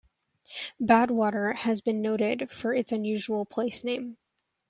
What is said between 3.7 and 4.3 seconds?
name.